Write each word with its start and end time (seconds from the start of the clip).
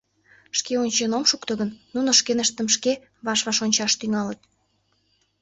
Шке 0.57 0.73
ончен 0.83 1.11
ом 1.17 1.23
шукто 1.31 1.53
гын, 1.59 1.69
нуно 1.93 2.09
шкеныштым 2.19 2.67
шке 2.75 2.93
ваш-ваш 3.25 3.57
ончаш 3.65 3.93
тӱҥалыт. 3.99 4.39